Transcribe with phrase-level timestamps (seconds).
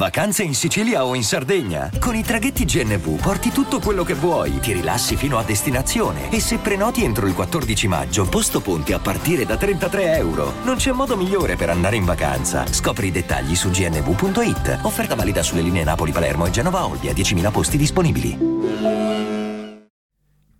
[0.00, 1.90] Vacanze in Sicilia o in Sardegna.
[2.00, 6.40] Con i traghetti GNV porti tutto quello che vuoi, ti rilassi fino a destinazione e
[6.40, 10.54] se prenoti entro il 14 maggio, posto ponti a partire da 33 euro.
[10.64, 12.66] Non c'è modo migliore per andare in vacanza.
[12.66, 14.80] Scopri i dettagli su gnv.it.
[14.84, 18.38] Offerta valida sulle linee Napoli-Palermo e Genova-Olbia, 10.000 posti disponibili.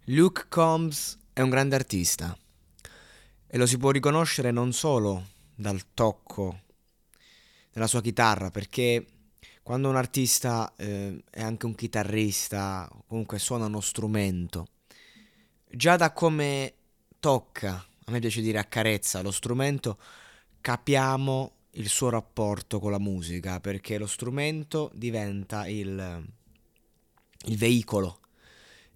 [0.05, 2.36] Luke Combs è un grande artista
[3.47, 6.59] e lo si può riconoscere non solo dal tocco
[7.73, 9.07] della sua chitarra, perché
[9.62, 14.69] quando un artista eh, è anche un chitarrista, comunque suona uno strumento,
[15.70, 16.75] già da come
[17.20, 19.98] tocca, a me piace dire accarezza lo strumento,
[20.61, 26.27] capiamo il suo rapporto con la musica, perché lo strumento diventa il,
[27.47, 28.19] il veicolo.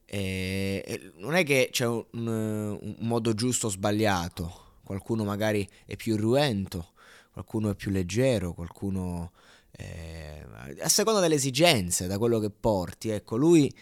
[0.07, 6.17] E, non è che c'è un, un modo giusto o sbagliato, qualcuno magari è più
[6.17, 6.93] ruento,
[7.33, 9.33] qualcuno è più leggero, qualcuno
[9.77, 10.45] eh,
[10.81, 13.11] a seconda delle esigenze, da quello che porti.
[13.11, 13.73] Ecco, lui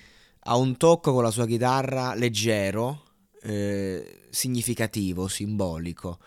[0.44, 3.04] ha un tocco con la sua chitarra leggero,
[3.42, 6.18] eh, significativo, simbolico,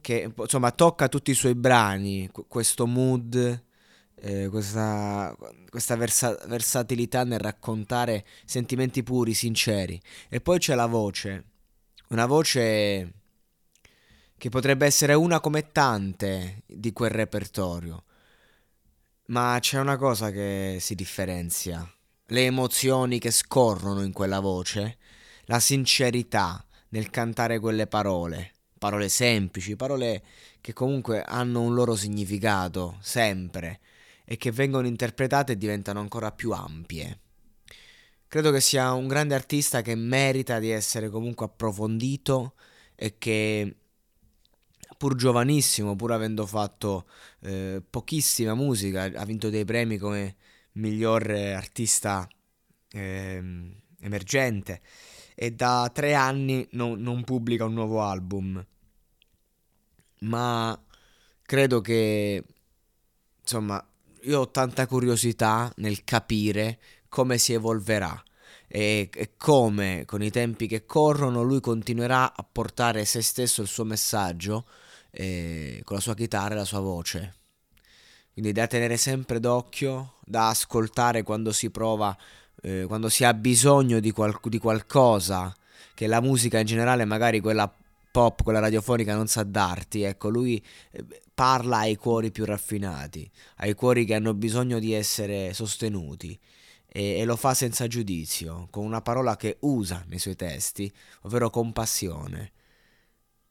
[0.00, 3.64] che insomma tocca tutti i suoi brani, questo mood,
[4.20, 5.36] eh, questa,
[5.68, 10.00] questa versa- versatilità nel raccontare sentimenti puri, sinceri.
[10.28, 11.44] E poi c'è la voce,
[12.08, 13.12] una voce
[14.36, 18.04] che potrebbe essere una come tante di quel repertorio.
[19.30, 21.86] Ma c'è una cosa che si differenzia.
[22.28, 24.96] Le emozioni che scorrono in quella voce,
[25.44, 30.22] la sincerità nel cantare quelle parole, parole semplici, parole
[30.62, 33.80] che comunque hanno un loro significato, sempre,
[34.24, 37.20] e che vengono interpretate e diventano ancora più ampie.
[38.28, 42.54] Credo che sia un grande artista che merita di essere comunque approfondito
[42.94, 43.76] e che
[44.98, 47.06] pur giovanissimo, pur avendo fatto
[47.40, 50.36] eh, pochissima musica, ha vinto dei premi come
[50.72, 52.28] miglior artista
[52.90, 53.42] eh,
[54.00, 54.80] emergente
[55.34, 58.64] e da tre anni non, non pubblica un nuovo album.
[60.20, 60.84] Ma
[61.42, 62.44] credo che,
[63.40, 63.82] insomma,
[64.22, 68.20] io ho tanta curiosità nel capire come si evolverà
[68.66, 73.68] e, e, come con i tempi che corrono lui continuerà a portare se stesso il
[73.68, 74.66] suo messaggio
[75.10, 77.34] eh, con la sua chitarra e la sua voce.
[78.32, 82.16] Quindi da tenere sempre d'occhio, da ascoltare quando si prova,
[82.62, 85.54] eh, quando si ha bisogno di, qual- di qualcosa
[85.94, 87.72] che la musica in generale, magari quella
[88.10, 90.02] pop, quella radiofonica non sa darti.
[90.02, 91.04] Ecco, lui eh,
[91.34, 96.38] parla ai cuori più raffinati, ai cuori che hanno bisogno di essere sostenuti
[96.86, 100.92] e, e, lo fa senza giudizio, con una parola che usa nei suoi testi,
[101.22, 102.52] ovvero compassione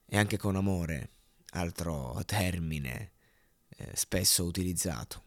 [0.06, 1.09] e anche con amore
[1.57, 3.12] altro termine
[3.69, 5.23] eh, spesso utilizzato.